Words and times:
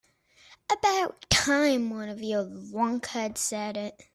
About 0.67 1.29
time 1.29 1.91
one 1.91 2.09
of 2.09 2.23
you 2.23 2.37
lunkheads 2.39 3.37
said 3.37 3.77
it. 3.77 4.01